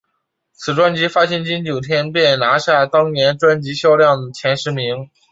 [0.53, 5.11] 此专辑发行仅九天便拿下当年专辑销售量前十名。